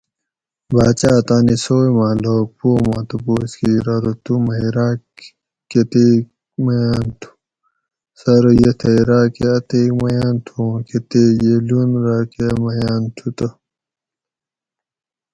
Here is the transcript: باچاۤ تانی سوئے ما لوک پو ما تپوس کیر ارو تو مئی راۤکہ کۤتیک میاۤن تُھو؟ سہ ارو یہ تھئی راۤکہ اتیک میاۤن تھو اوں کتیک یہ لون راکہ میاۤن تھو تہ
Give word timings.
باچاۤ 0.73 1.19
تانی 1.27 1.55
سوئے 1.63 1.89
ما 1.97 2.07
لوک 2.23 2.47
پو 2.57 2.69
ما 2.85 2.97
تپوس 3.07 3.51
کیر 3.59 3.85
ارو 3.93 4.13
تو 4.23 4.33
مئی 4.45 4.67
راۤکہ 4.75 5.25
کۤتیک 5.69 6.25
میاۤن 6.63 7.05
تُھو؟ 7.19 7.31
سہ 8.19 8.29
ارو 8.37 8.51
یہ 8.61 8.71
تھئی 8.79 8.99
راۤکہ 9.09 9.47
اتیک 9.57 9.89
میاۤن 10.01 10.35
تھو 10.45 10.55
اوں 10.63 10.75
کتیک 10.87 11.35
یہ 11.45 11.55
لون 11.67 11.89
راکہ 12.05 12.47
میاۤن 12.63 13.01
تھو 13.15 13.27
تہ 13.37 13.47